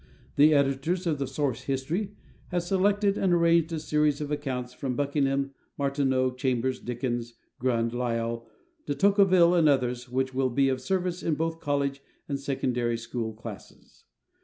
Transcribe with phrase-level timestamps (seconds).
[0.35, 2.15] The editors of the "Source history"
[2.47, 8.47] have selected and arranged a series of accounts from Buckingham, Martineau, Chambers, Dickens, Grund, Lyell,
[8.87, 13.33] de Tocqueville and others which will be of service in both college and secondary school
[13.35, 14.05] classes.